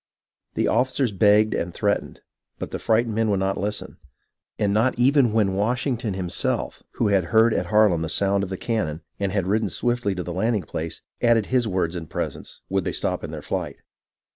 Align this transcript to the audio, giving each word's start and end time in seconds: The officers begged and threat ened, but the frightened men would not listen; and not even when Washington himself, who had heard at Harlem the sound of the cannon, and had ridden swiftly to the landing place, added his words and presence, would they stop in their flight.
The 0.55 0.67
officers 0.67 1.11
begged 1.11 1.53
and 1.53 1.71
threat 1.75 2.01
ened, 2.01 2.17
but 2.57 2.71
the 2.71 2.79
frightened 2.79 3.13
men 3.13 3.29
would 3.29 3.39
not 3.39 3.59
listen; 3.59 3.97
and 4.57 4.73
not 4.73 4.97
even 4.97 5.31
when 5.31 5.53
Washington 5.53 6.15
himself, 6.15 6.81
who 6.93 7.09
had 7.09 7.25
heard 7.25 7.53
at 7.53 7.67
Harlem 7.67 8.01
the 8.01 8.09
sound 8.09 8.41
of 8.43 8.49
the 8.49 8.57
cannon, 8.57 9.03
and 9.19 9.31
had 9.31 9.45
ridden 9.45 9.69
swiftly 9.69 10.15
to 10.15 10.23
the 10.23 10.33
landing 10.33 10.63
place, 10.63 11.03
added 11.21 11.45
his 11.45 11.67
words 11.67 11.95
and 11.95 12.09
presence, 12.09 12.61
would 12.67 12.83
they 12.83 12.91
stop 12.93 13.23
in 13.23 13.29
their 13.29 13.43
flight. 13.43 13.75